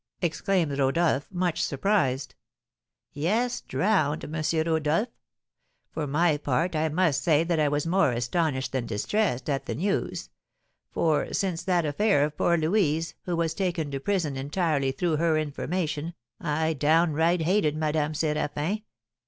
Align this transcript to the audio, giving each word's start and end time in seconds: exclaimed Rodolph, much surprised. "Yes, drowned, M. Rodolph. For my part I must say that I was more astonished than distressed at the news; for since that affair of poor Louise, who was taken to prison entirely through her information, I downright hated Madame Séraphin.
exclaimed 0.19 0.79
Rodolph, 0.79 1.31
much 1.31 1.61
surprised. 1.61 2.33
"Yes, 3.13 3.61
drowned, 3.61 4.23
M. 4.23 4.41
Rodolph. 4.65 5.09
For 5.91 6.07
my 6.07 6.37
part 6.37 6.75
I 6.75 6.89
must 6.89 7.23
say 7.23 7.43
that 7.43 7.59
I 7.59 7.67
was 7.67 7.85
more 7.85 8.11
astonished 8.11 8.71
than 8.71 8.87
distressed 8.87 9.47
at 9.47 9.67
the 9.67 9.75
news; 9.75 10.31
for 10.89 11.31
since 11.35 11.61
that 11.65 11.85
affair 11.85 12.25
of 12.25 12.35
poor 12.35 12.57
Louise, 12.57 13.13
who 13.25 13.35
was 13.37 13.53
taken 13.53 13.91
to 13.91 13.99
prison 13.99 14.37
entirely 14.37 14.91
through 14.91 15.17
her 15.17 15.37
information, 15.37 16.15
I 16.39 16.73
downright 16.73 17.41
hated 17.41 17.77
Madame 17.77 18.13
Séraphin. 18.13 18.81